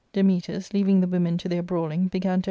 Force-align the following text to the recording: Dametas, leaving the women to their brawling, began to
Dametas, 0.15 0.73
leaving 0.73 0.99
the 1.01 1.07
women 1.07 1.37
to 1.37 1.47
their 1.47 1.61
brawling, 1.61 2.07
began 2.07 2.39
to 2.39 2.39